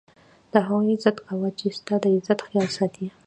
[0.53, 3.05] د هغو عزت کوه، چي ستا دعزت خیال ساتي.